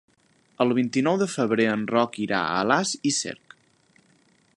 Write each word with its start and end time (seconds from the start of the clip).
El 0.63 0.71
vint-i-nou 0.77 1.19
de 1.23 1.27
febrer 1.33 1.67
en 1.73 1.83
Roc 1.91 2.17
irà 2.25 2.39
a 2.47 2.57
Alàs 2.65 2.95
i 3.11 3.13
Cerc. 3.19 3.57